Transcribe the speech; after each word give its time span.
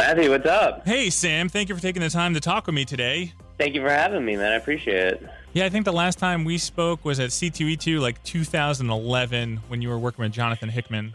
Matthew, 0.00 0.30
what's 0.30 0.46
up? 0.46 0.86
Hey, 0.88 1.10
Sam. 1.10 1.50
Thank 1.50 1.68
you 1.68 1.74
for 1.74 1.82
taking 1.82 2.00
the 2.00 2.08
time 2.08 2.32
to 2.32 2.40
talk 2.40 2.64
with 2.64 2.74
me 2.74 2.86
today. 2.86 3.34
Thank 3.58 3.74
you 3.74 3.82
for 3.82 3.90
having 3.90 4.24
me, 4.24 4.34
man. 4.34 4.50
I 4.52 4.54
appreciate 4.56 4.96
it. 5.12 5.28
Yeah, 5.52 5.66
I 5.66 5.68
think 5.68 5.84
the 5.84 5.92
last 5.92 6.18
time 6.18 6.42
we 6.46 6.56
spoke 6.56 7.04
was 7.04 7.20
at 7.20 7.28
C2E2, 7.28 8.00
like 8.00 8.22
2011, 8.22 9.58
when 9.68 9.82
you 9.82 9.90
were 9.90 9.98
working 9.98 10.22
with 10.22 10.32
Jonathan 10.32 10.70
Hickman. 10.70 11.14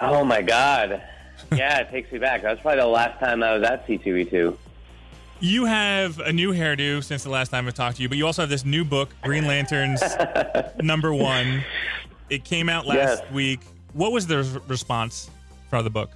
Oh, 0.00 0.24
my 0.24 0.42
God. 0.42 1.00
Yeah, 1.52 1.78
it 1.78 1.90
takes 1.92 2.10
me 2.10 2.18
back. 2.18 2.42
That 2.42 2.50
was 2.50 2.58
probably 2.60 2.80
the 2.80 2.88
last 2.88 3.20
time 3.20 3.40
I 3.44 3.54
was 3.56 3.62
at 3.62 3.86
C2E2. 3.86 4.56
You 5.38 5.64
have 5.66 6.18
a 6.18 6.32
new 6.32 6.52
hairdo 6.52 7.04
since 7.04 7.22
the 7.22 7.30
last 7.30 7.50
time 7.50 7.68
I 7.68 7.70
talked 7.70 7.98
to 7.98 8.02
you, 8.02 8.08
but 8.08 8.18
you 8.18 8.26
also 8.26 8.42
have 8.42 8.48
this 8.50 8.64
new 8.64 8.84
book, 8.84 9.10
Green 9.22 9.46
Lanterns 9.46 10.02
number 10.82 11.14
one. 11.14 11.62
It 12.30 12.42
came 12.42 12.68
out 12.68 12.84
last 12.84 13.20
Yes. 13.22 13.32
week. 13.32 13.60
What 13.92 14.10
was 14.10 14.26
the 14.26 14.38
response 14.66 15.30
for 15.70 15.82
the 15.84 15.90
book? 15.90 16.10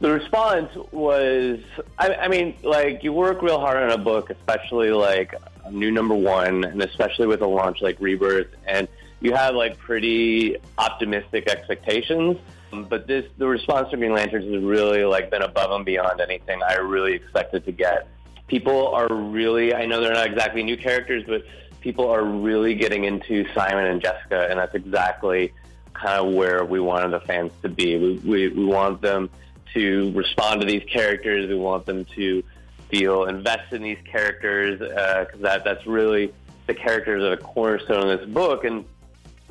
The 0.00 0.10
response 0.10 0.74
was, 0.92 1.58
I, 1.98 2.14
I 2.14 2.28
mean, 2.28 2.56
like 2.62 3.04
you 3.04 3.12
work 3.12 3.42
real 3.42 3.60
hard 3.60 3.76
on 3.76 3.90
a 3.90 4.02
book, 4.02 4.30
especially 4.30 4.90
like 4.92 5.34
a 5.64 5.70
new 5.70 5.90
number 5.90 6.14
one, 6.14 6.64
and 6.64 6.82
especially 6.82 7.26
with 7.26 7.42
a 7.42 7.46
launch 7.46 7.82
like 7.82 7.98
Rebirth, 8.00 8.48
and 8.66 8.88
you 9.20 9.34
have 9.34 9.54
like 9.54 9.76
pretty 9.78 10.56
optimistic 10.78 11.50
expectations. 11.50 12.38
But 12.72 13.06
this, 13.06 13.26
the 13.36 13.46
response 13.46 13.90
to 13.90 13.98
Green 13.98 14.14
Lanterns 14.14 14.46
has 14.46 14.62
really 14.62 15.04
like 15.04 15.30
been 15.30 15.42
above 15.42 15.70
and 15.72 15.84
beyond 15.84 16.20
anything 16.22 16.62
I 16.62 16.76
really 16.76 17.12
expected 17.12 17.66
to 17.66 17.72
get. 17.72 18.08
People 18.46 18.88
are 18.88 19.12
really, 19.12 19.74
I 19.74 19.84
know 19.84 20.00
they're 20.00 20.14
not 20.14 20.26
exactly 20.26 20.62
new 20.62 20.78
characters, 20.78 21.24
but 21.26 21.44
people 21.80 22.08
are 22.08 22.24
really 22.24 22.74
getting 22.74 23.04
into 23.04 23.44
Simon 23.54 23.84
and 23.84 24.00
Jessica, 24.00 24.46
and 24.48 24.58
that's 24.58 24.74
exactly 24.74 25.52
kind 25.92 26.26
of 26.26 26.32
where 26.32 26.64
we 26.64 26.80
wanted 26.80 27.10
the 27.10 27.20
fans 27.20 27.52
to 27.60 27.68
be. 27.68 27.98
We, 27.98 28.14
we, 28.18 28.48
we 28.48 28.64
want 28.64 29.02
them 29.02 29.28
to 29.74 30.12
respond 30.12 30.60
to 30.60 30.66
these 30.66 30.84
characters. 30.84 31.48
We 31.48 31.56
want 31.56 31.86
them 31.86 32.04
to 32.16 32.42
feel 32.90 33.24
invested 33.24 33.76
in 33.76 33.82
these 33.82 33.98
characters 34.04 34.80
uh, 34.80 35.24
because 35.24 35.40
that 35.42 35.64
that's 35.64 35.86
really 35.86 36.32
the 36.66 36.74
characters 36.74 37.22
are 37.22 37.30
the 37.30 37.42
cornerstone 37.42 38.08
of 38.08 38.20
this 38.20 38.28
book. 38.28 38.64
And 38.64 38.84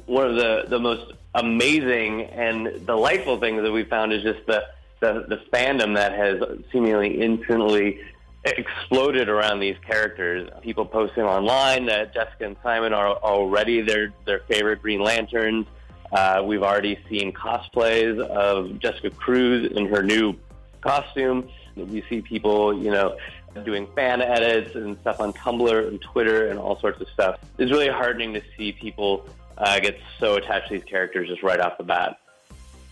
one 0.06 0.30
of 0.30 0.36
the 0.36 0.66
the 0.67 0.80
most 0.80 1.14
amazing 1.36 2.23
and 2.23 2.86
delightful 2.86 3.39
things 3.39 3.61
that 3.61 3.72
we 3.72 3.84
found 3.84 4.14
is 4.14 4.23
just 4.23 4.45
the 4.45 4.66
the, 5.00 5.26
the 5.30 5.38
fandom 5.53 5.95
that 5.95 6.11
has 6.11 6.42
seemingly 6.72 7.22
instantly 7.22 8.02
exploded 8.44 9.30
around 9.30 9.59
these 9.59 9.78
characters. 9.86 10.50
People 10.61 10.86
posting 10.86 11.23
online 11.23 11.86
that 11.86 12.14
Jessica 12.14 12.45
and 12.45 12.58
Simon 12.64 12.94
are 12.94 13.16
already 13.17 13.81
their 13.81 14.14
their 14.26 14.39
favorite 14.39 14.81
Green 14.81 15.02
Lanterns. 15.02 15.66
Uh, 16.12 16.44
we've 16.46 16.64
already 16.64 17.00
seen 17.10 17.32
cosplays 17.32 18.20
of 18.20 18.80
Jessica 18.80 19.10
Cruz 19.12 19.72
in 19.72 19.88
her 19.88 20.02
new 20.02 20.34
costume. 20.82 21.50
We 21.76 22.04
see 22.10 22.22
people, 22.22 22.78
you 22.78 22.92
know, 22.92 23.18
doing 23.64 23.88
fan 23.96 24.22
edits 24.22 24.76
and 24.76 24.98
stuff 25.02 25.20
on 25.20 25.34
Tumblr 25.34 25.88
and 25.88 26.02
Twitter 26.02 26.48
and 26.48 26.60
all 26.60 26.80
sorts 26.80 27.02
of 27.02 27.08
stuff. 27.10 27.39
It's 27.58 27.72
really 27.72 27.89
heartening 27.89 28.33
to 28.33 28.42
see 28.58 28.72
people 28.72 29.28
uh, 29.58 29.80
get 29.80 30.00
so 30.20 30.36
attached 30.36 30.70
to 30.70 30.76
these 30.76 30.83
characters 30.83 31.28
just 31.28 31.44
right 31.44 31.60
off 31.60 31.78
the 31.78 31.83
bat. 31.83 32.20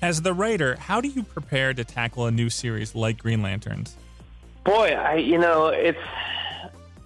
As 0.01 0.21
the 0.21 0.33
writer, 0.33 0.75
how 0.75 1.01
do 1.01 1.07
you 1.07 1.23
prepare 1.23 1.73
to 1.73 1.83
tackle 1.83 2.27
a 2.27 2.31
new 2.31 2.49
series 2.49 2.93
like 2.93 3.17
Green 3.17 3.41
Lanterns? 3.41 3.95
Boy, 4.63 4.89
I 4.89 5.15
you 5.15 5.37
know 5.37 5.67
it's 5.67 5.97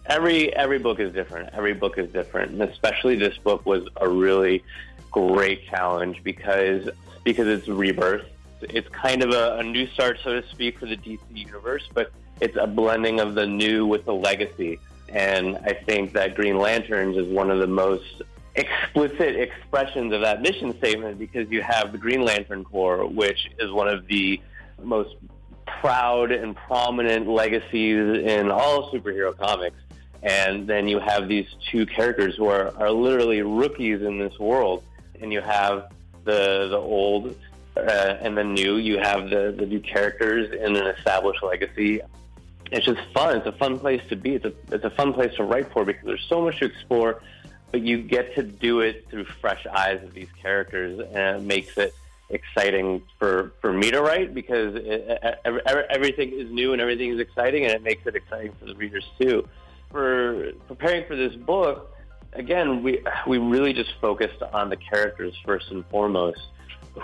every 0.08 0.54
every 0.56 0.80
book 0.80 1.00
is 1.00 1.14
different. 1.14 1.50
Every 1.54 1.74
book 1.74 1.98
is 1.98 2.12
different, 2.12 2.52
and 2.52 2.62
especially 2.64 3.16
this 3.16 3.38
book 3.38 3.66
was 3.66 3.88
a 3.98 4.10
really 4.10 4.64
great 5.12 5.66
challenge 5.68 6.24
because 6.24 6.90
because 7.24 7.48
it's 7.48 7.68
rebirth. 7.68 8.26
It's 8.62 8.88
kind 8.90 9.24
of 9.24 9.32
a, 9.32 9.58
a 9.58 9.64
new 9.64 9.88
start, 9.88 10.20
so 10.24 10.40
to 10.40 10.48
speak, 10.50 10.80
for 10.80 10.86
the 10.86 10.98
DC 10.98 11.20
universe, 11.34 11.88
but 11.94 12.12
it's 12.40 12.58
a 12.60 12.68
blending 12.68 13.20
of 13.20 13.36
the 13.36 13.46
new 13.46 13.86
with 13.86 14.06
the 14.06 14.14
legacy. 14.14 14.80
And 15.10 15.58
I 15.58 15.74
think 15.74 16.14
that 16.14 16.36
Green 16.36 16.58
Lanterns 16.58 17.18
is 17.18 17.28
one 17.28 17.52
of 17.52 17.60
the 17.60 17.68
most 17.68 18.22
explicit 18.56 19.36
expressions 19.36 20.14
of 20.14 20.22
that 20.22 20.42
mission 20.42 20.78
statement 20.78 21.18
because 21.18 21.50
you 21.50 21.62
have 21.62 21.92
the 21.92 21.98
Green 21.98 22.24
Lantern 22.24 22.64
Corps, 22.64 23.06
which 23.06 23.50
is 23.60 23.72
one 23.72 23.88
of 23.88 24.08
the 24.08 24.42
most 24.82 25.16
proud 25.66 26.32
and 26.32 26.56
prominent 26.56 27.28
legacies 27.28 28.24
in 28.24 28.52
all 28.52 28.92
superhero 28.92 29.38
comics. 29.38 29.78
And 30.24 30.68
then 30.68 30.88
you 30.88 31.00
have 31.00 31.28
these 31.28 31.48
two 31.72 31.86
characters 31.86 32.36
who 32.36 32.46
are, 32.46 32.76
are 32.78 32.92
literally 32.92 33.42
rookies 33.42 34.02
in 34.02 34.20
this 34.20 34.38
world. 34.38 34.84
And 35.22 35.32
you 35.32 35.42
have 35.42 35.92
the 36.24 36.68
the 36.70 36.78
old 36.78 37.36
uh, 37.78 37.80
and 38.22 38.38
the 38.38 38.44
new. 38.44 38.78
You 38.78 39.00
have 39.00 39.30
the, 39.30 39.54
the 39.58 39.66
new 39.66 39.80
characters 39.80 40.52
in 40.52 40.76
an 40.76 40.88
established 40.88 41.44
legacy. 41.44 42.02
It's 42.72 42.86
just 42.86 43.02
fun. 43.14 43.38
It's 43.38 43.48
a 43.48 43.52
fun 43.52 43.80
place 43.80 44.02
to 44.10 44.16
be. 44.16 44.36
It's 44.36 44.46
a, 44.46 44.54
it's 44.72 44.84
a 44.84 44.90
fun 44.90 45.14
place 45.14 45.36
to 45.36 45.44
write 45.44 45.72
for 45.72 45.84
because 45.86 46.06
there's 46.06 46.26
so 46.28 46.42
much 46.42 46.60
to 46.60 46.66
explore, 46.66 47.22
but 47.72 47.82
you 47.82 48.02
get 48.02 48.36
to 48.36 48.44
do 48.44 48.80
it 48.80 49.08
through 49.10 49.26
fresh 49.26 49.66
eyes 49.68 50.02
of 50.04 50.14
these 50.14 50.30
characters, 50.42 51.00
and 51.14 51.38
it 51.38 51.44
makes 51.44 51.78
it 51.78 51.94
exciting 52.30 53.02
for, 53.20 53.52
for 53.60 53.74
me 53.74 53.92
to 53.92 54.02
write 54.02 54.34
because 54.34 54.76
it, 54.76 55.40
every, 55.44 55.62
everything 55.90 56.32
is 56.32 56.50
new 56.50 56.72
and 56.72 56.82
everything 56.82 57.10
is 57.12 57.20
exciting, 57.20 57.66
and 57.66 57.74
it 57.74 57.84
makes 57.84 58.08
it 58.08 58.16
exciting 58.16 58.54
for 58.58 58.66
the 58.66 58.76
readers 58.76 59.06
too. 59.20 59.48
For 59.90 60.54
preparing 60.68 61.06
for 61.06 61.18
this 61.18 61.36
book, 61.36 61.94
again, 62.34 62.84
we 62.84 63.04
we 63.28 63.38
really 63.38 63.74
just 63.74 63.92
focused 64.00 64.42
on 64.54 64.70
the 64.70 64.78
characters 64.78 65.34
first 65.46 65.72
and 65.72 65.86
foremost. 65.88 66.40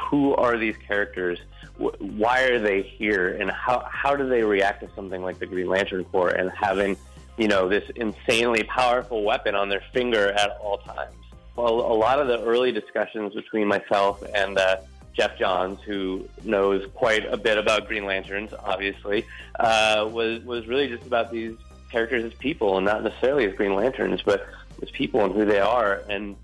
Who 0.09 0.35
are 0.35 0.57
these 0.57 0.75
characters? 0.87 1.39
Why 1.77 2.43
are 2.43 2.59
they 2.59 2.81
here? 2.81 3.29
And 3.39 3.49
how 3.51 3.87
how 3.91 4.15
do 4.15 4.27
they 4.27 4.43
react 4.43 4.81
to 4.81 4.89
something 4.95 5.21
like 5.21 5.39
the 5.39 5.45
Green 5.45 5.67
Lantern 5.67 6.03
Corps 6.05 6.29
and 6.29 6.51
having 6.51 6.97
you 7.37 7.47
know 7.47 7.69
this 7.69 7.89
insanely 7.95 8.63
powerful 8.63 9.23
weapon 9.23 9.55
on 9.55 9.69
their 9.69 9.83
finger 9.93 10.31
at 10.31 10.57
all 10.61 10.77
times? 10.79 11.13
Well, 11.55 11.73
a 11.73 11.97
lot 11.97 12.19
of 12.19 12.27
the 12.27 12.43
early 12.43 12.71
discussions 12.71 13.33
between 13.33 13.67
myself 13.67 14.23
and 14.35 14.59
uh, 14.59 14.77
Geoff 15.13 15.37
Johns, 15.39 15.81
who 15.81 16.27
knows 16.43 16.87
quite 16.93 17.25
a 17.25 17.35
bit 17.35 17.57
about 17.57 17.87
Green 17.87 18.05
Lanterns, 18.05 18.53
obviously, 18.63 19.25
uh, 19.59 20.07
was 20.11 20.43
was 20.43 20.67
really 20.67 20.87
just 20.87 21.05
about 21.07 21.31
these 21.31 21.55
characters 21.91 22.25
as 22.25 22.33
people 22.37 22.77
and 22.77 22.85
not 22.85 23.03
necessarily 23.03 23.45
as 23.45 23.55
Green 23.55 23.73
Lanterns, 23.73 24.21
but 24.21 24.45
as 24.81 24.89
people 24.91 25.23
and 25.23 25.33
who 25.33 25.45
they 25.45 25.59
are. 25.59 26.03
And 26.09 26.35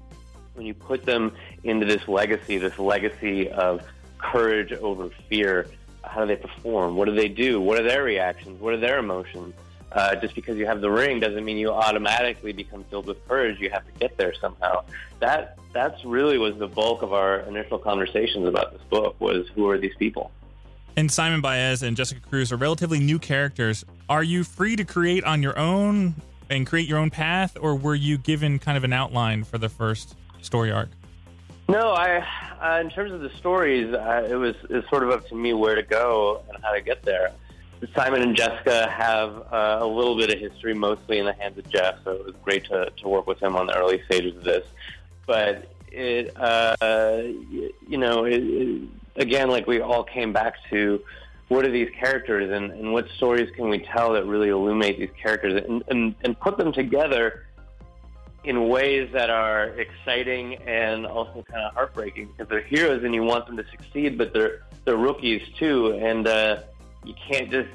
when 0.55 0.65
you 0.65 0.73
put 0.73 1.05
them 1.05 1.33
into 1.63 1.85
this 1.85 2.07
legacy, 2.07 2.57
this 2.57 2.77
legacy 2.79 3.49
of 3.49 3.81
courage 4.17 4.71
over 4.71 5.09
fear, 5.29 5.67
how 6.03 6.21
do 6.21 6.27
they 6.27 6.35
perform? 6.35 6.95
What 6.95 7.05
do 7.05 7.15
they 7.15 7.29
do? 7.29 7.61
What 7.61 7.79
are 7.79 7.87
their 7.87 8.03
reactions? 8.03 8.61
What 8.61 8.73
are 8.73 8.79
their 8.79 8.99
emotions? 8.99 9.53
Uh, 9.91 10.15
just 10.15 10.33
because 10.33 10.57
you 10.57 10.65
have 10.65 10.81
the 10.81 10.89
ring 10.89 11.19
doesn't 11.19 11.45
mean 11.45 11.57
you 11.57 11.69
automatically 11.69 12.51
become 12.51 12.83
filled 12.85 13.05
with 13.05 13.27
courage. 13.27 13.59
You 13.59 13.69
have 13.69 13.85
to 13.85 13.91
get 13.99 14.17
there 14.17 14.33
somehow. 14.33 14.83
That 15.19 15.57
that's 15.71 16.03
really 16.03 16.39
was 16.39 16.57
the 16.57 16.67
bulk 16.67 17.03
of 17.03 17.13
our 17.13 17.41
initial 17.41 17.77
conversations 17.77 18.47
about 18.47 18.73
this 18.73 18.81
book 18.89 19.19
was 19.19 19.47
who 19.49 19.69
are 19.69 19.77
these 19.77 19.95
people. 19.97 20.31
And 20.95 21.11
Simon 21.11 21.41
Baz 21.41 21.83
and 21.83 21.95
Jessica 21.95 22.21
Cruz 22.21 22.51
are 22.51 22.57
relatively 22.57 22.99
new 22.99 23.19
characters. 23.19 23.85
Are 24.09 24.23
you 24.23 24.43
free 24.43 24.75
to 24.75 24.83
create 24.83 25.23
on 25.23 25.41
your 25.41 25.57
own 25.57 26.15
and 26.55 26.67
create 26.67 26.87
your 26.87 26.99
own 26.99 27.09
path, 27.09 27.57
or 27.59 27.75
were 27.75 27.95
you 27.95 28.17
given 28.17 28.59
kind 28.59 28.77
of 28.77 28.83
an 28.83 28.93
outline 28.93 29.43
for 29.43 29.57
the 29.57 29.69
first 29.69 30.15
story 30.41 30.71
arc? 30.71 30.89
No, 31.67 31.91
I. 31.91 32.25
Uh, 32.61 32.79
in 32.79 32.89
terms 32.89 33.11
of 33.11 33.19
the 33.19 33.29
stories, 33.31 33.93
uh, 33.93 34.27
it 34.29 34.35
was 34.35 34.55
sort 34.89 35.03
of 35.03 35.09
up 35.09 35.27
to 35.27 35.35
me 35.35 35.53
where 35.53 35.75
to 35.75 35.83
go 35.83 36.41
and 36.47 36.63
how 36.63 36.71
to 36.71 36.81
get 36.81 37.03
there. 37.03 37.33
Simon 37.93 38.21
and 38.21 38.35
Jessica 38.35 38.89
have 38.89 39.35
uh, 39.51 39.79
a 39.81 39.85
little 39.85 40.15
bit 40.15 40.31
of 40.33 40.39
history, 40.39 40.73
mostly 40.73 41.19
in 41.19 41.25
the 41.25 41.33
hands 41.33 41.57
of 41.57 41.69
Geoff, 41.69 41.95
so 42.05 42.11
it 42.11 42.25
was 42.25 42.35
great 42.41 42.63
to, 42.65 42.89
to 42.89 43.07
work 43.09 43.27
with 43.27 43.41
him 43.41 43.57
on 43.57 43.67
the 43.67 43.77
early 43.77 44.01
stages 44.05 44.37
of 44.37 44.43
this. 44.43 44.65
But 45.25 45.73
it, 45.91 46.35
uh, 46.37 46.75
you 47.87 47.97
know, 47.97 48.23
it, 48.23 48.41
it, 48.41 48.89
again, 49.17 49.49
like 49.49 49.67
we 49.67 49.81
all 49.81 50.03
came 50.03 50.31
back 50.31 50.55
to 50.69 51.03
what 51.53 51.65
are 51.65 51.71
these 51.71 51.89
characters 51.99 52.51
and, 52.51 52.71
and 52.71 52.91
what 52.91 53.07
stories 53.15 53.49
can 53.55 53.69
we 53.69 53.79
tell 53.79 54.13
that 54.13 54.25
really 54.25 54.49
illuminate 54.49 54.97
these 54.97 55.11
characters 55.21 55.63
and, 55.67 55.83
and, 55.87 56.15
and 56.21 56.39
put 56.39 56.57
them 56.57 56.73
together 56.73 57.45
in 58.43 58.67
ways 58.67 59.09
that 59.13 59.29
are 59.29 59.67
exciting 59.67 60.55
and 60.55 61.05
also 61.05 61.43
kind 61.43 61.63
of 61.63 61.73
heartbreaking 61.73 62.27
because 62.27 62.49
they're 62.49 62.61
heroes 62.61 63.03
and 63.03 63.13
you 63.13 63.23
want 63.23 63.45
them 63.45 63.55
to 63.55 63.65
succeed, 63.71 64.17
but 64.17 64.33
they're 64.33 64.63
they're 64.85 64.97
rookies 64.97 65.41
too, 65.57 65.93
and 65.93 66.27
uh, 66.27 66.57
you 67.05 67.13
can't 67.29 67.49
just 67.49 67.69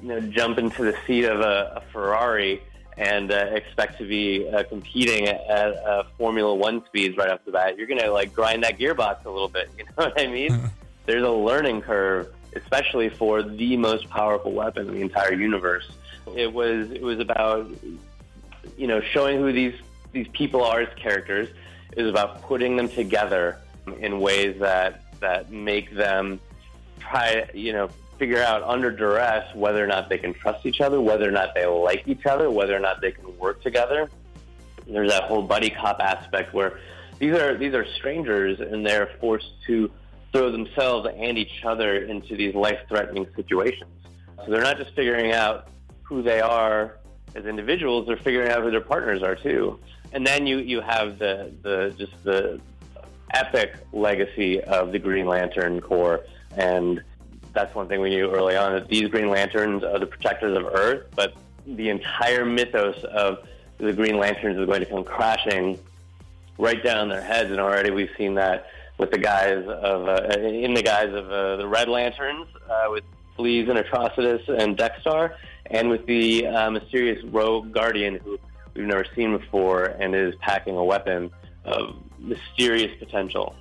you 0.00 0.08
know 0.08 0.20
jump 0.20 0.58
into 0.58 0.84
the 0.84 0.96
seat 1.06 1.24
of 1.24 1.40
a, 1.40 1.82
a 1.82 1.92
Ferrari 1.92 2.62
and 2.98 3.32
uh, 3.32 3.34
expect 3.52 3.98
to 3.98 4.06
be 4.06 4.48
uh, 4.48 4.62
competing 4.64 5.26
at 5.26 5.76
uh, 5.76 6.04
Formula 6.18 6.54
One 6.54 6.84
speeds 6.86 7.16
right 7.16 7.30
off 7.30 7.40
the 7.44 7.50
bat. 7.50 7.76
You're 7.76 7.88
going 7.88 8.00
to 8.00 8.12
like 8.12 8.32
grind 8.32 8.62
that 8.62 8.78
gearbox 8.78 9.24
a 9.24 9.30
little 9.30 9.48
bit. 9.48 9.70
You 9.78 9.84
know 9.84 10.04
what 10.04 10.20
I 10.20 10.26
mean? 10.26 10.70
There's 11.06 11.24
a 11.24 11.30
learning 11.30 11.82
curve, 11.82 12.32
especially 12.54 13.08
for 13.08 13.42
the 13.42 13.76
most 13.76 14.08
powerful 14.10 14.52
weapon 14.52 14.88
in 14.88 14.94
the 14.94 15.00
entire 15.00 15.34
universe. 15.34 15.88
It 16.36 16.52
was 16.52 16.90
it 16.90 17.02
was 17.02 17.18
about 17.18 17.70
you 18.76 18.86
know 18.86 19.00
showing 19.00 19.38
who 19.38 19.52
these 19.52 19.74
these 20.12 20.28
people 20.28 20.62
are 20.64 20.80
as 20.80 20.94
characters. 20.96 21.48
It 21.96 22.02
was 22.02 22.10
about 22.10 22.42
putting 22.42 22.76
them 22.76 22.88
together 22.88 23.58
in 23.98 24.20
ways 24.20 24.58
that 24.60 25.02
that 25.20 25.50
make 25.50 25.94
them 25.94 26.40
try 27.00 27.48
you 27.54 27.72
know 27.72 27.88
figure 28.18 28.42
out 28.42 28.62
under 28.62 28.90
duress 28.90 29.52
whether 29.54 29.82
or 29.82 29.86
not 29.86 30.08
they 30.08 30.18
can 30.18 30.32
trust 30.32 30.64
each 30.64 30.80
other, 30.80 31.00
whether 31.00 31.28
or 31.28 31.32
not 31.32 31.54
they 31.54 31.66
like 31.66 32.06
each 32.06 32.26
other, 32.26 32.50
whether 32.50 32.76
or 32.76 32.80
not 32.80 33.00
they 33.00 33.10
can 33.10 33.36
work 33.38 33.60
together. 33.62 34.08
There's 34.86 35.10
that 35.10 35.24
whole 35.24 35.42
buddy 35.42 35.70
cop 35.70 36.00
aspect 36.00 36.54
where 36.54 36.78
these 37.18 37.34
are 37.34 37.56
these 37.56 37.74
are 37.74 37.86
strangers 37.96 38.60
and 38.60 38.86
they're 38.86 39.10
forced 39.20 39.50
to 39.66 39.90
throw 40.32 40.50
themselves 40.50 41.08
and 41.16 41.38
each 41.38 41.64
other 41.64 42.04
into 42.04 42.36
these 42.36 42.54
life-threatening 42.54 43.26
situations. 43.36 43.90
So 44.44 44.50
they're 44.50 44.62
not 44.62 44.78
just 44.78 44.94
figuring 44.94 45.32
out 45.32 45.68
who 46.02 46.22
they 46.22 46.40
are 46.40 46.98
as 47.34 47.46
individuals; 47.46 48.06
they're 48.06 48.16
figuring 48.16 48.50
out 48.50 48.62
who 48.62 48.70
their 48.70 48.80
partners 48.80 49.22
are 49.22 49.36
too. 49.36 49.78
And 50.12 50.26
then 50.26 50.46
you 50.46 50.58
you 50.58 50.80
have 50.80 51.18
the 51.18 51.52
the 51.62 51.94
just 51.98 52.12
the 52.24 52.60
epic 53.34 53.76
legacy 53.92 54.60
of 54.62 54.92
the 54.92 54.98
Green 54.98 55.26
Lantern 55.26 55.80
Corps 55.80 56.22
and 56.56 57.02
that's 57.52 57.74
one 57.74 57.88
thing 57.88 58.00
we 58.00 58.10
knew 58.10 58.30
early 58.30 58.56
on 58.56 58.72
that 58.72 58.88
these 58.88 59.08
Green 59.08 59.28
Lanterns 59.28 59.84
are 59.84 59.98
the 59.98 60.06
protectors 60.06 60.56
of 60.56 60.66
Earth, 60.66 61.06
but 61.14 61.34
the 61.66 61.88
entire 61.90 62.44
mythos 62.44 63.02
of 63.04 63.46
the 63.78 63.92
Green 63.92 64.18
Lanterns 64.18 64.58
is 64.58 64.66
going 64.66 64.80
to 64.80 64.86
come 64.86 65.04
crashing 65.04 65.78
right 66.58 66.82
down 66.82 67.08
their 67.08 67.22
heads, 67.22 67.50
and 67.50 67.60
already 67.60 67.90
we've 67.90 68.10
seen 68.16 68.34
that 68.34 68.66
with 68.98 69.10
the 69.10 69.18
guys 69.18 69.64
of 69.66 70.08
uh, 70.08 70.38
in 70.38 70.74
the 70.74 70.82
guise 70.82 71.12
of 71.12 71.30
uh, 71.30 71.56
the 71.56 71.66
Red 71.66 71.88
Lanterns 71.88 72.46
uh, 72.68 72.86
with 72.90 73.04
Bleez 73.38 73.68
and 73.68 73.78
Atrocitus 73.78 74.48
and 74.48 74.76
Dex-Starr, 74.76 75.36
and 75.66 75.88
with 75.88 76.06
the 76.06 76.46
uh, 76.46 76.70
mysterious 76.70 77.22
Rogue 77.24 77.72
Guardian 77.72 78.16
who 78.16 78.38
we've 78.74 78.86
never 78.86 79.04
seen 79.14 79.36
before 79.36 79.84
and 79.84 80.14
is 80.14 80.34
packing 80.36 80.76
a 80.76 80.84
weapon 80.84 81.30
of 81.64 81.96
mysterious 82.18 82.92
potential. 82.98 83.54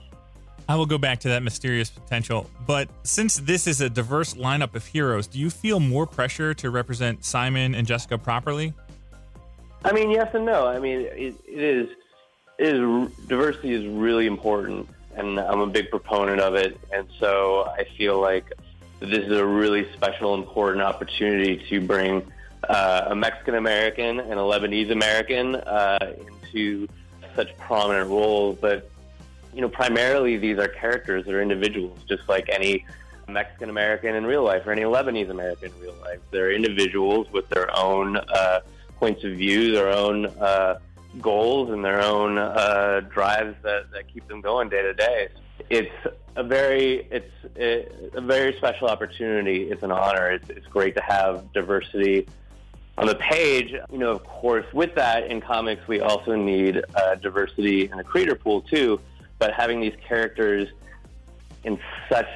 I 0.69 0.75
will 0.75 0.85
go 0.85 0.97
back 0.97 1.19
to 1.21 1.29
that 1.29 1.43
mysterious 1.43 1.89
potential. 1.89 2.49
But 2.65 2.87
since 3.03 3.35
this 3.35 3.67
is 3.67 3.81
a 3.81 3.89
diverse 3.89 4.35
lineup 4.35 4.75
of 4.75 4.85
heroes, 4.85 5.27
do 5.27 5.37
you 5.39 5.49
feel 5.49 5.79
more 5.79 6.07
pressure 6.07 6.53
to 6.53 6.69
represent 6.69 7.25
Simon 7.25 7.75
and 7.75 7.85
Jessica 7.85 8.17
properly? 8.17 8.73
I 9.83 9.91
mean, 9.91 10.11
yes 10.11 10.33
and 10.33 10.45
no. 10.45 10.67
I 10.67 10.79
mean, 10.79 11.01
it, 11.01 11.35
it 11.47 11.61
is. 11.61 11.89
It 12.57 12.75
is 12.75 13.11
diversity 13.27 13.73
is 13.73 13.87
really 13.87 14.27
important, 14.27 14.87
and 15.15 15.39
I'm 15.39 15.59
a 15.59 15.67
big 15.67 15.89
proponent 15.89 16.39
of 16.39 16.55
it. 16.55 16.79
And 16.93 17.07
so 17.19 17.63
I 17.77 17.85
feel 17.97 18.19
like 18.19 18.53
this 18.99 19.25
is 19.25 19.37
a 19.37 19.45
really 19.45 19.91
special, 19.93 20.35
important 20.35 20.83
opportunity 20.83 21.63
to 21.69 21.81
bring 21.81 22.31
uh, 22.69 23.07
a 23.07 23.15
Mexican 23.15 23.55
American 23.55 24.19
and 24.19 24.33
a 24.33 24.43
Lebanese 24.43 24.91
American 24.91 25.55
uh, 25.55 26.13
into 26.45 26.87
such 27.35 27.55
prominent 27.57 28.09
roles. 28.09 28.57
But 28.59 28.89
you 29.53 29.61
know, 29.61 29.69
primarily 29.69 30.37
these 30.37 30.57
are 30.57 30.67
characters, 30.67 31.25
they're 31.25 31.41
individuals, 31.41 31.99
just 32.07 32.27
like 32.29 32.49
any 32.49 32.85
Mexican 33.27 33.69
American 33.69 34.15
in 34.15 34.25
real 34.25 34.43
life 34.43 34.65
or 34.65 34.71
any 34.71 34.83
Lebanese 34.83 35.29
American 35.29 35.71
in 35.73 35.79
real 35.81 35.95
life. 36.01 36.19
They're 36.31 36.51
individuals 36.51 37.27
with 37.31 37.49
their 37.49 37.75
own 37.77 38.17
uh, 38.17 38.61
points 38.99 39.23
of 39.23 39.31
view, 39.31 39.71
their 39.73 39.89
own 39.89 40.27
uh, 40.27 40.79
goals, 41.19 41.69
and 41.71 41.83
their 41.83 42.01
own 42.01 42.37
uh, 42.37 43.01
drives 43.09 43.55
that, 43.63 43.91
that 43.91 44.11
keep 44.11 44.27
them 44.27 44.41
going 44.41 44.69
day 44.69 44.81
to 44.81 44.93
day. 44.93 45.29
It's 45.69 45.91
a 46.35 46.43
very 46.43 47.07
it's 47.11 47.31
a 48.15 48.21
very 48.21 48.55
special 48.57 48.87
opportunity. 48.87 49.69
It's 49.69 49.83
an 49.83 49.91
honor. 49.91 50.31
It's, 50.31 50.49
it's 50.49 50.67
great 50.67 50.95
to 50.95 51.01
have 51.01 51.51
diversity 51.53 52.27
on 52.97 53.07
the 53.07 53.15
page. 53.15 53.73
You 53.91 53.97
know, 53.97 54.11
of 54.11 54.23
course, 54.23 54.65
with 54.73 54.95
that 54.95 55.27
in 55.27 55.41
comics, 55.41 55.87
we 55.87 55.99
also 55.99 56.35
need 56.35 56.81
uh, 56.95 57.15
diversity 57.15 57.89
in 57.89 57.97
the 57.97 58.03
creator 58.03 58.35
pool 58.35 58.61
too 58.61 58.99
but 59.41 59.55
having 59.55 59.81
these 59.81 59.95
characters 60.07 60.69
in 61.63 61.79
such 62.07 62.27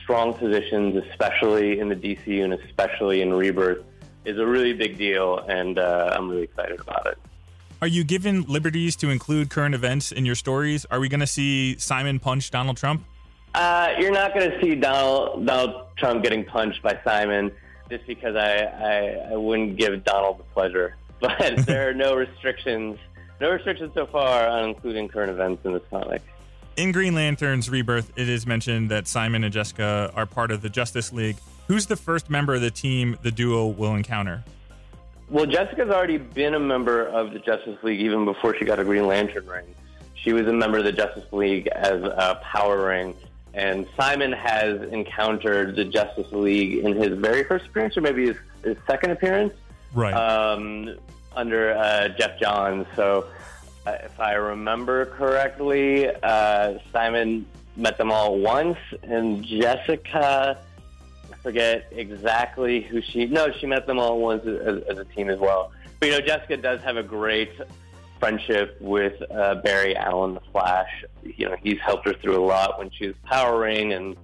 strong 0.00 0.32
positions, 0.32 0.94
especially 1.10 1.80
in 1.80 1.88
the 1.88 1.96
DCU 1.96 2.44
and 2.44 2.54
especially 2.54 3.22
in 3.22 3.34
Rebirth, 3.34 3.84
is 4.24 4.38
a 4.38 4.46
really 4.46 4.72
big 4.72 4.96
deal, 4.96 5.38
and 5.48 5.80
uh, 5.80 6.14
I'm 6.14 6.30
really 6.30 6.44
excited 6.44 6.78
about 6.78 7.06
it. 7.06 7.18
Are 7.80 7.86
you 7.86 8.02
given 8.02 8.42
liberties 8.42 8.96
to 8.96 9.10
include 9.10 9.50
current 9.50 9.72
events 9.72 10.10
in 10.10 10.26
your 10.26 10.34
stories? 10.34 10.84
Are 10.86 10.98
we 10.98 11.08
going 11.08 11.20
to 11.20 11.28
see 11.28 11.78
Simon 11.78 12.18
punch 12.18 12.50
Donald 12.50 12.76
Trump? 12.76 13.04
Uh, 13.54 13.94
you're 14.00 14.10
not 14.10 14.34
going 14.34 14.50
to 14.50 14.60
see 14.60 14.74
Donald, 14.74 15.46
Donald 15.46 15.86
Trump 15.96 16.24
getting 16.24 16.44
punched 16.44 16.82
by 16.82 16.98
Simon 17.04 17.52
just 17.88 18.04
because 18.06 18.34
I, 18.34 18.62
I, 18.62 19.32
I 19.32 19.36
wouldn't 19.36 19.76
give 19.76 20.04
Donald 20.04 20.38
the 20.38 20.44
pleasure. 20.54 20.96
But 21.20 21.66
there 21.66 21.88
are 21.88 21.94
no 21.94 22.14
restrictions 22.14 22.96
no 23.40 23.50
restrictions 23.50 23.92
so 23.94 24.06
far 24.06 24.48
on 24.48 24.68
including 24.68 25.08
current 25.08 25.30
events 25.30 25.64
in 25.64 25.72
this 25.72 25.82
comic. 25.90 26.22
In 26.76 26.92
Green 26.92 27.14
Lantern's 27.14 27.68
Rebirth, 27.68 28.12
it 28.16 28.28
is 28.28 28.46
mentioned 28.46 28.88
that 28.90 29.08
Simon 29.08 29.42
and 29.42 29.52
Jessica 29.52 30.12
are 30.14 30.26
part 30.26 30.52
of 30.52 30.62
the 30.62 30.68
Justice 30.68 31.12
League. 31.12 31.36
Who's 31.66 31.86
the 31.86 31.96
first 31.96 32.30
member 32.30 32.54
of 32.54 32.60
the 32.60 32.70
team 32.70 33.16
the 33.22 33.32
duo 33.32 33.66
will 33.66 33.94
encounter? 33.94 34.44
Well, 35.30 35.46
Jessica's 35.46 35.90
already 35.90 36.16
been 36.16 36.54
a 36.54 36.60
member 36.60 37.06
of 37.06 37.32
the 37.32 37.38
Justice 37.38 37.76
League 37.82 38.00
even 38.00 38.24
before 38.24 38.56
she 38.56 38.64
got 38.64 38.78
a 38.78 38.84
Green 38.84 39.06
Lantern 39.06 39.46
ring. 39.46 39.74
She 40.14 40.32
was 40.32 40.46
a 40.46 40.52
member 40.52 40.78
of 40.78 40.84
the 40.84 40.92
Justice 40.92 41.30
League 41.32 41.66
as 41.68 42.02
a 42.02 42.40
power 42.42 42.86
ring, 42.86 43.14
and 43.54 43.86
Simon 43.98 44.32
has 44.32 44.80
encountered 44.90 45.76
the 45.76 45.84
Justice 45.84 46.32
League 46.32 46.84
in 46.84 46.96
his 46.96 47.18
very 47.18 47.44
first 47.44 47.66
appearance, 47.66 47.96
or 47.96 48.00
maybe 48.00 48.26
his, 48.26 48.36
his 48.64 48.76
second 48.86 49.10
appearance. 49.10 49.52
Right. 49.94 50.14
Um, 50.14 50.96
under 51.34 51.72
uh, 51.76 52.08
Geoff 52.08 52.38
Johns. 52.40 52.86
So, 52.96 53.26
uh, 53.86 53.96
if 54.02 54.18
I 54.18 54.32
remember 54.32 55.06
correctly, 55.06 56.08
uh, 56.08 56.78
Simon 56.92 57.46
met 57.76 57.96
them 57.96 58.10
all 58.10 58.38
once, 58.38 58.78
and 59.02 59.44
Jessica, 59.44 60.58
forget 61.48 61.90
exactly 61.92 62.82
who 62.82 63.00
she. 63.00 63.24
No, 63.24 63.50
she 63.58 63.66
met 63.66 63.86
them 63.86 63.98
all 63.98 64.18
once 64.20 64.44
as, 64.44 64.82
as 64.82 64.98
a 64.98 65.04
team 65.06 65.30
as 65.30 65.38
well. 65.38 65.72
But 65.98 66.10
you 66.10 66.12
know, 66.12 66.20
Jessica 66.20 66.58
does 66.58 66.82
have 66.82 66.98
a 66.98 67.02
great 67.02 67.52
friendship 68.20 68.76
with 68.82 69.14
uh, 69.30 69.54
Barry 69.64 69.96
Allen, 69.96 70.34
the 70.34 70.42
Flash. 70.52 71.06
You 71.22 71.48
know, 71.48 71.56
he's 71.62 71.80
helped 71.80 72.06
her 72.06 72.12
through 72.12 72.36
a 72.36 72.44
lot 72.44 72.78
when 72.78 72.90
she 72.90 73.06
was 73.06 73.16
Power 73.24 73.60
Ring, 73.60 73.94
and 73.94 74.14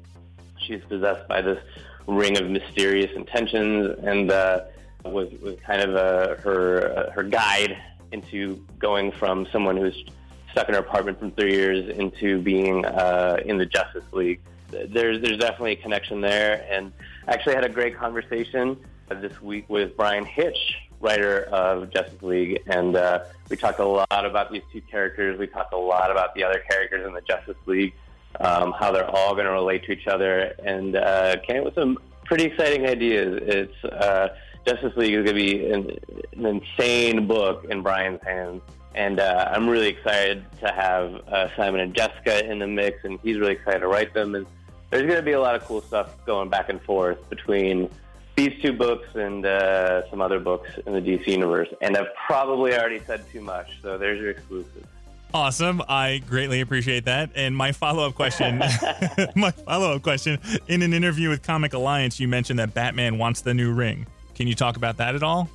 she's 0.66 0.82
possessed 0.86 1.26
by 1.26 1.40
this 1.40 1.58
ring 2.06 2.36
of 2.36 2.50
mysterious 2.50 3.10
intentions, 3.16 3.98
and 4.02 4.30
uh, 4.30 4.64
was, 5.06 5.32
was 5.40 5.56
kind 5.66 5.80
of 5.80 5.94
a, 5.94 6.38
her 6.42 6.92
uh, 6.94 7.10
her 7.12 7.22
guide 7.22 7.78
into 8.12 8.62
going 8.78 9.12
from 9.12 9.46
someone 9.50 9.78
who's 9.78 10.04
stuck 10.52 10.68
in 10.68 10.74
her 10.74 10.80
apartment 10.80 11.18
for 11.18 11.30
three 11.30 11.54
years 11.54 11.88
into 11.96 12.42
being 12.42 12.84
uh, 12.84 13.38
in 13.46 13.56
the 13.56 13.64
Justice 13.64 14.04
League. 14.12 14.42
There's 14.68 15.22
there's 15.22 15.38
definitely 15.38 15.72
a 15.72 15.76
connection 15.76 16.20
there, 16.20 16.66
and 16.70 16.92
actually 17.28 17.54
had 17.54 17.64
a 17.64 17.68
great 17.68 17.96
conversation 17.96 18.78
this 19.08 19.40
week 19.40 19.68
with 19.68 19.96
Bryan 19.96 20.24
Hitch, 20.24 20.76
writer 21.00 21.44
of 21.44 21.90
Justice 21.90 22.22
League, 22.22 22.62
and 22.66 22.96
uh, 22.96 23.20
we 23.50 23.56
talked 23.56 23.78
a 23.78 23.84
lot 23.84 24.26
about 24.26 24.50
these 24.50 24.62
two 24.72 24.80
characters. 24.80 25.38
We 25.38 25.46
talked 25.46 25.72
a 25.72 25.78
lot 25.78 26.10
about 26.10 26.34
the 26.34 26.44
other 26.44 26.62
characters 26.70 27.06
in 27.06 27.12
the 27.12 27.20
Justice 27.22 27.56
League, 27.66 27.94
um, 28.40 28.72
how 28.72 28.90
they're 28.90 29.08
all 29.08 29.34
going 29.34 29.46
to 29.46 29.52
relate 29.52 29.84
to 29.84 29.92
each 29.92 30.06
other, 30.06 30.54
and 30.64 30.96
uh, 30.96 31.36
came 31.46 31.58
up 31.58 31.64
with 31.66 31.74
some 31.74 31.98
pretty 32.24 32.44
exciting 32.44 32.86
ideas. 32.86 33.40
It's 33.42 33.84
uh, 33.84 34.28
Justice 34.66 34.96
League 34.96 35.14
is 35.14 35.24
going 35.24 35.26
to 35.26 35.34
be 35.34 35.70
an, 35.70 35.98
an, 36.32 36.46
insane 36.46 37.26
book 37.26 37.66
in 37.68 37.82
Bryan's 37.82 38.22
hands. 38.22 38.62
And 38.94 39.18
uh, 39.20 39.50
I'm 39.52 39.68
really 39.68 39.88
excited 39.88 40.44
to 40.60 40.68
have 40.68 41.14
uh, 41.28 41.48
Simon 41.56 41.80
and 41.80 41.94
Jessica 41.94 42.48
in 42.48 42.60
the 42.60 42.66
mix, 42.66 43.04
and 43.04 43.18
he's 43.22 43.38
really 43.38 43.52
excited 43.52 43.80
to 43.80 43.88
write 43.88 44.14
them. 44.14 44.34
And 44.36 44.46
there's 44.90 45.02
going 45.02 45.16
to 45.16 45.22
be 45.22 45.32
a 45.32 45.40
lot 45.40 45.54
of 45.54 45.64
cool 45.64 45.80
stuff 45.82 46.14
going 46.24 46.48
back 46.48 46.68
and 46.68 46.80
forth 46.82 47.28
between 47.28 47.88
these 48.36 48.60
two 48.62 48.72
books 48.72 49.08
and 49.14 49.46
uh, 49.46 50.08
some 50.10 50.20
other 50.20 50.40
books 50.40 50.70
in 50.86 50.92
the 50.92 51.00
DC 51.00 51.26
universe. 51.26 51.68
And 51.80 51.96
I've 51.96 52.14
probably 52.26 52.74
already 52.74 53.00
said 53.06 53.24
too 53.30 53.40
much, 53.40 53.80
so 53.82 53.96
there's 53.98 54.20
your 54.20 54.30
exclusive. 54.30 54.86
Awesome. 55.32 55.82
I 55.88 56.22
greatly 56.28 56.60
appreciate 56.60 57.06
that. 57.06 57.30
And 57.34 57.56
my 57.56 57.72
follow 57.72 58.06
up 58.06 58.14
question 58.14 58.58
my 59.34 59.50
follow 59.50 59.96
up 59.96 60.02
question 60.02 60.38
in 60.68 60.82
an 60.82 60.92
interview 60.92 61.28
with 61.28 61.42
Comic 61.42 61.72
Alliance, 61.72 62.20
you 62.20 62.28
mentioned 62.28 62.60
that 62.60 62.72
Batman 62.72 63.18
wants 63.18 63.40
the 63.40 63.52
new 63.52 63.72
ring. 63.72 64.06
Can 64.36 64.46
you 64.46 64.54
talk 64.54 64.76
about 64.76 64.96
that 64.98 65.16
at 65.16 65.24
all? 65.24 65.48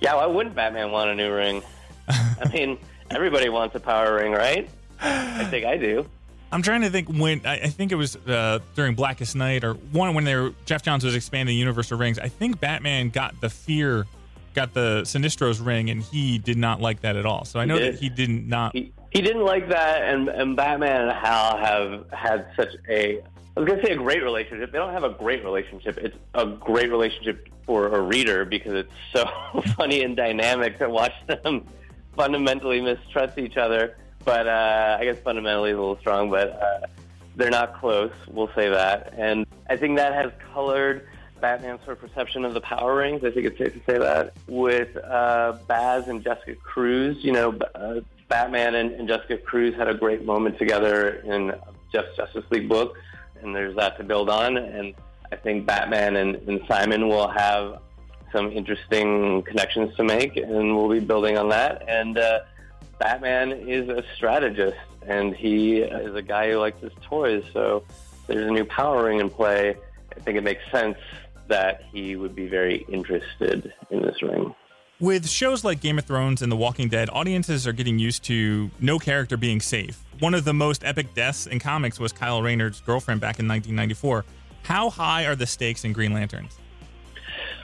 Yeah, 0.00 0.14
why 0.14 0.26
wouldn't 0.26 0.54
Batman 0.54 0.92
want 0.92 1.10
a 1.10 1.14
new 1.16 1.34
ring? 1.34 1.62
I 2.08 2.48
mean, 2.52 2.78
everybody 3.10 3.48
wants 3.48 3.74
a 3.74 3.80
power 3.80 4.16
ring, 4.16 4.32
right? 4.32 4.68
I 5.00 5.44
think 5.44 5.66
I 5.66 5.76
do. 5.76 6.06
I'm 6.52 6.62
trying 6.62 6.82
to 6.82 6.90
think 6.90 7.08
when 7.08 7.46
I, 7.46 7.54
I 7.60 7.68
think 7.68 7.92
it 7.92 7.96
was 7.96 8.14
uh, 8.14 8.58
during 8.74 8.94
Blackest 8.94 9.34
Night 9.34 9.64
or 9.64 9.74
one 9.74 10.14
when 10.14 10.24
they 10.24 10.36
were 10.36 10.52
Geoff 10.66 10.82
Johns 10.82 11.04
was 11.04 11.14
expanding 11.14 11.54
the 11.54 11.58
universe 11.58 11.90
of 11.90 11.98
rings. 11.98 12.18
I 12.18 12.28
think 12.28 12.60
Batman 12.60 13.08
got 13.08 13.40
the 13.40 13.48
fear, 13.48 14.06
got 14.54 14.74
the 14.74 15.02
Sinestro's 15.04 15.60
ring, 15.60 15.90
and 15.90 16.02
he 16.02 16.38
did 16.38 16.58
not 16.58 16.80
like 16.80 17.00
that 17.00 17.16
at 17.16 17.26
all. 17.26 17.44
So 17.44 17.58
I 17.58 17.64
know 17.64 17.78
that 17.78 17.96
he 17.96 18.08
didn't 18.08 18.46
not. 18.48 18.74
He, 18.74 18.92
he 19.10 19.22
didn't 19.22 19.44
like 19.44 19.68
that, 19.70 20.02
and, 20.02 20.28
and 20.28 20.56
Batman 20.56 21.08
and 21.08 21.12
Hal 21.12 21.56
have 21.56 22.06
had 22.12 22.46
such 22.56 22.74
a 22.88 23.22
I 23.56 23.60
was 23.60 23.68
gonna 23.68 23.82
say 23.84 23.92
a 23.92 23.96
great 23.96 24.22
relationship. 24.22 24.72
They 24.72 24.78
don't 24.78 24.94
have 24.94 25.04
a 25.04 25.10
great 25.10 25.44
relationship. 25.44 25.98
It's 25.98 26.16
a 26.34 26.46
great 26.46 26.90
relationship 26.90 27.48
for 27.66 27.88
a 27.88 28.00
reader 28.00 28.44
because 28.44 28.72
it's 28.72 28.92
so 29.14 29.26
funny 29.76 30.02
and 30.02 30.16
dynamic 30.16 30.78
to 30.78 30.88
watch 30.88 31.12
them 31.26 31.66
fundamentally 32.16 32.80
mistrust 32.80 33.38
each 33.38 33.58
other. 33.58 33.96
But 34.24 34.46
uh, 34.46 34.98
I 35.00 35.04
guess 35.04 35.18
fundamentally 35.22 35.70
is 35.70 35.76
a 35.76 35.80
little 35.80 35.98
strong, 35.98 36.30
but 36.30 36.50
uh, 36.50 36.86
they're 37.36 37.50
not 37.50 37.78
close. 37.78 38.12
We'll 38.28 38.50
say 38.54 38.68
that, 38.68 39.14
and 39.16 39.46
I 39.68 39.76
think 39.76 39.96
that 39.96 40.12
has 40.14 40.32
colored 40.52 41.08
Batman's 41.40 41.80
sort 41.84 42.02
of 42.02 42.08
perception 42.08 42.44
of 42.44 42.54
the 42.54 42.60
Power 42.60 42.96
Rings. 42.96 43.24
I 43.24 43.30
think 43.30 43.46
it's 43.46 43.58
safe 43.58 43.72
to 43.72 43.80
say 43.90 43.98
that 43.98 44.34
with 44.46 44.96
uh, 44.96 45.58
Baz 45.66 46.08
and 46.08 46.22
Jessica 46.22 46.54
Cruz. 46.56 47.16
You 47.24 47.32
know, 47.32 47.58
uh, 47.74 48.00
Batman 48.28 48.74
and, 48.76 48.92
and 48.92 49.08
Jessica 49.08 49.38
Cruz 49.38 49.74
had 49.74 49.88
a 49.88 49.94
great 49.94 50.24
moment 50.24 50.58
together 50.58 51.16
in 51.24 51.52
Geoff's 51.90 52.16
Justice 52.16 52.44
League 52.50 52.68
book 52.68 52.96
and 53.42 53.54
there's 53.54 53.74
that 53.76 53.96
to 53.98 54.04
build 54.04 54.30
on. 54.30 54.56
And 54.56 54.94
I 55.30 55.36
think 55.36 55.66
Batman 55.66 56.16
and, 56.16 56.36
and 56.48 56.60
Simon 56.66 57.08
will 57.08 57.28
have 57.28 57.80
some 58.32 58.50
interesting 58.50 59.42
connections 59.42 59.94
to 59.96 60.04
make, 60.04 60.36
and 60.36 60.76
we'll 60.76 60.88
be 60.88 61.00
building 61.00 61.36
on 61.36 61.50
that. 61.50 61.86
And 61.88 62.16
uh, 62.16 62.40
Batman 63.02 63.50
is 63.50 63.88
a 63.88 64.04
strategist, 64.14 64.78
and 65.04 65.34
he 65.34 65.78
is 65.78 66.14
a 66.14 66.22
guy 66.22 66.52
who 66.52 66.58
likes 66.58 66.80
his 66.80 66.92
toys. 67.02 67.42
So 67.52 67.82
there's 68.28 68.46
a 68.46 68.52
new 68.52 68.64
power 68.64 69.06
ring 69.06 69.18
in 69.18 69.28
play. 69.28 69.74
I 70.16 70.20
think 70.20 70.38
it 70.38 70.44
makes 70.44 70.62
sense 70.70 70.96
that 71.48 71.82
he 71.92 72.14
would 72.14 72.36
be 72.36 72.46
very 72.46 72.86
interested 72.88 73.72
in 73.90 74.02
this 74.02 74.22
ring. 74.22 74.54
With 75.00 75.28
shows 75.28 75.64
like 75.64 75.80
Game 75.80 75.98
of 75.98 76.04
Thrones 76.04 76.42
and 76.42 76.52
The 76.52 76.54
Walking 76.54 76.88
Dead, 76.88 77.10
audiences 77.12 77.66
are 77.66 77.72
getting 77.72 77.98
used 77.98 78.22
to 78.26 78.70
no 78.78 79.00
character 79.00 79.36
being 79.36 79.60
safe. 79.60 79.98
One 80.20 80.32
of 80.32 80.44
the 80.44 80.54
most 80.54 80.84
epic 80.84 81.12
deaths 81.12 81.48
in 81.48 81.58
comics 81.58 81.98
was 81.98 82.12
Kyle 82.12 82.40
Rayner's 82.40 82.80
girlfriend 82.82 83.20
back 83.20 83.40
in 83.40 83.48
1994. 83.48 84.24
How 84.62 84.90
high 84.90 85.26
are 85.26 85.34
the 85.34 85.46
stakes 85.46 85.84
in 85.84 85.92
Green 85.92 86.12
Lanterns? 86.12 86.56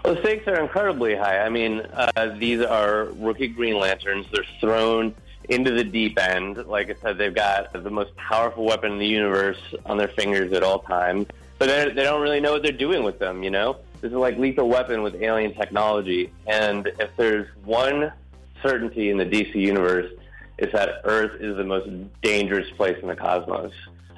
Well, 0.04 0.16
the 0.16 0.20
stakes 0.20 0.48
are 0.48 0.60
incredibly 0.60 1.14
high. 1.14 1.38
I 1.38 1.48
mean, 1.48 1.82
uh, 1.92 2.34
these 2.40 2.60
are 2.60 3.04
rookie 3.18 3.46
Green 3.46 3.78
Lanterns. 3.78 4.26
They're 4.32 4.42
thrown 4.60 5.14
into 5.48 5.70
the 5.72 5.84
deep 5.84 6.18
end. 6.18 6.66
Like 6.66 6.90
I 6.90 6.94
said, 7.00 7.18
they've 7.18 7.34
got 7.34 7.72
the 7.72 7.90
most 7.90 8.14
powerful 8.16 8.64
weapon 8.64 8.92
in 8.92 8.98
the 8.98 9.06
universe 9.06 9.58
on 9.86 9.96
their 9.96 10.08
fingers 10.08 10.52
at 10.52 10.62
all 10.62 10.80
times, 10.80 11.26
but 11.58 11.94
they 11.94 12.02
don't 12.02 12.20
really 12.20 12.40
know 12.40 12.52
what 12.52 12.62
they're 12.62 12.72
doing 12.72 13.02
with 13.02 13.18
them, 13.18 13.42
you 13.42 13.50
know? 13.50 13.76
This 14.00 14.12
is 14.12 14.16
like 14.16 14.38
lethal 14.38 14.68
weapon 14.68 15.02
with 15.02 15.16
alien 15.16 15.54
technology. 15.54 16.32
And 16.46 16.86
if 17.00 17.10
there's 17.16 17.48
one 17.64 18.12
certainty 18.62 19.10
in 19.10 19.16
the 19.16 19.26
DC 19.26 19.54
universe, 19.54 20.12
it's 20.56 20.72
that 20.72 21.00
Earth 21.04 21.40
is 21.40 21.56
the 21.56 21.64
most 21.64 21.88
dangerous 22.22 22.68
place 22.76 22.96
in 23.02 23.08
the 23.08 23.16
cosmos. 23.16 23.72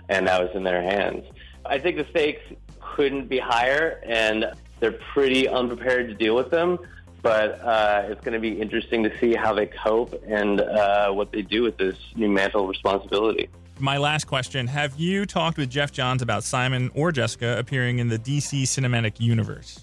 And 0.09 0.27
that 0.27 0.43
was 0.43 0.51
in 0.55 0.65
their 0.65 0.83
hands. 0.83 1.25
I 1.65 1.79
think 1.79 1.97
the 1.97 2.07
stakes 2.11 2.43
couldn't 2.81 3.29
be 3.29 3.39
higher, 3.39 4.03
and 4.05 4.47
they're 4.81 4.99
pretty 5.13 5.47
unprepared 5.49 6.09
to 6.09 6.15
deal 6.15 6.35
with 6.35 6.51
them. 6.51 6.79
But 7.23 7.61
uh, 7.61 8.03
it's 8.07 8.21
going 8.23 8.35
to 8.35 8.41
be 8.41 8.61
interesting 8.61 9.03
to 9.05 9.19
see 9.19 9.35
how 9.35 9.53
they 9.53 9.67
cope 9.67 10.23
and 10.27 10.61
uh, 10.61 11.11
what 11.11 11.33
they 11.33 11.43
do 11.43 11.63
with 11.63 11.77
this 11.77 11.97
new 12.17 12.29
mantle 12.29 12.63
of 12.63 12.71
responsibility 12.71 13.49
my 13.81 13.97
last 13.97 14.27
question 14.27 14.67
Have 14.67 14.99
you 14.99 15.25
talked 15.27 15.59
with 15.59 15.71
Geoff 15.71 15.93
Johns 15.93 16.23
about 16.23 16.45
Simon 16.45 16.91
or 16.95 17.13
Jessica 17.13 17.59
appearing 17.59 17.99
in 17.99 18.09
the 18.09 18.19
DC 18.19 18.63
cinematic 18.63 19.19
universe? 19.19 19.81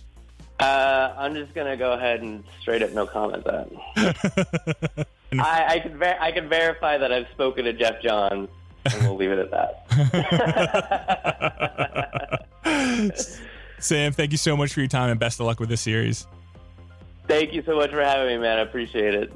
Uh, 0.60 1.14
I'm 1.18 1.36
just 1.36 1.54
going 1.54 1.68
to 1.68 1.78
go 1.78 1.94
ahead 1.94 2.22
and 2.22 2.44
straight 2.62 2.82
up 2.82 2.92
no 2.92 3.06
comment 3.06 3.46
on 3.48 3.80
that. 3.96 5.08
I, 5.34 5.76
I, 5.76 5.80
can 5.80 5.98
ver- 5.98 6.18
I 6.20 6.32
can 6.32 6.50
verify 6.50 6.98
that 6.98 7.12
I've 7.12 7.28
spoken 7.34 7.66
to 7.66 7.74
Geoff 7.74 8.02
Johns, 8.02 8.50
and 8.86 9.04
we'll 9.04 9.16
leave 9.16 9.32
it 9.32 9.40
at 9.40 9.52
that. 9.52 9.86
Sam, 13.80 14.14
thank 14.14 14.32
you 14.32 14.38
so 14.38 14.58
much 14.58 14.74
for 14.74 14.80
your 14.80 14.90
time 14.90 15.12
and 15.12 15.20
best 15.20 15.40
of 15.40 15.46
luck 15.46 15.60
with 15.60 15.70
this 15.70 15.82
series. 15.82 16.26
Thank 17.38 17.54
you 17.54 17.62
so 17.68 17.76
much 17.76 17.92
for 17.92 18.02
having 18.02 18.26
me, 18.26 18.38
man. 18.40 18.58
I 18.58 18.62
appreciate 18.62 19.14
it. 19.14 19.32